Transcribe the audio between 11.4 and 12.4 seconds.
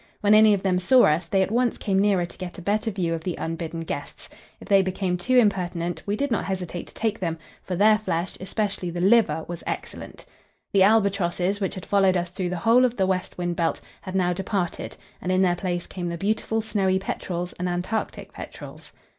which had followed us